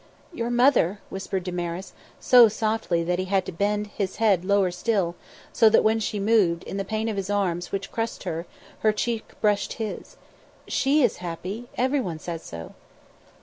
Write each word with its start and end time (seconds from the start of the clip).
"Your 0.33 0.49
mother," 0.49 0.97
whispered 1.11 1.43
Damaris, 1.43 1.93
so 2.19 2.47
softly 2.47 3.03
that 3.03 3.19
he 3.19 3.25
had 3.25 3.45
to 3.45 3.51
bend, 3.51 3.85
his 3.85 4.15
head 4.15 4.43
lower 4.43 4.71
still, 4.71 5.13
so 5.53 5.69
that 5.69 5.83
when 5.83 5.99
she 5.99 6.19
moved, 6.19 6.63
in 6.63 6.77
the 6.77 6.83
pain 6.83 7.07
of 7.07 7.17
his 7.17 7.29
arms 7.29 7.71
which 7.71 7.91
crushed 7.91 8.23
her, 8.23 8.47
her 8.79 8.91
cheek 8.93 9.39
brushed 9.41 9.73
his. 9.73 10.17
"She 10.67 11.03
is 11.03 11.17
happy 11.17 11.69
everyone 11.77 12.17
says 12.17 12.41
so." 12.41 12.73